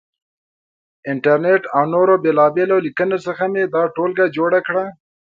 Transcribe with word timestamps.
انټرنېټ 1.11 1.61
او 1.75 1.83
نورو 1.93 2.13
بېلابېلو 2.23 2.77
لیکنو 2.85 3.17
څخه 3.27 3.43
مې 3.51 3.63
دا 3.73 3.83
ټولګه 3.95 4.25
جوړه 4.37 4.59
کړه. 4.67 4.85